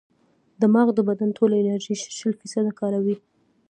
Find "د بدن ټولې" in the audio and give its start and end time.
0.95-1.55